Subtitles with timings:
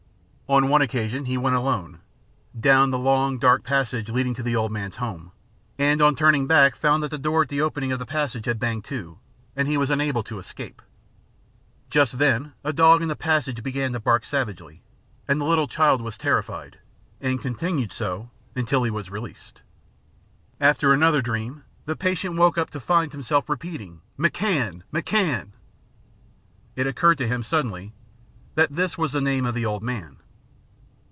[0.49, 2.01] On one occasion he went alone,
[2.59, 5.31] down the long, dark passage leading to the old man's home,
[5.79, 8.59] and on turning back found that the door at the opening of the passage had
[8.59, 9.17] banged to,
[9.55, 10.81] and he was unable to escape.
[11.89, 14.83] Just then a dog in the passage began to bark savagely,
[15.25, 16.79] and the little child was terrified,
[17.21, 19.61] and continued so until he was released.
[20.59, 25.51] After another dream the patient woke up to find himself repeating "McCann 1 McCann!"
[26.75, 27.93] It occurred to him, suddenly,
[28.55, 30.17] that this was the name of the old man.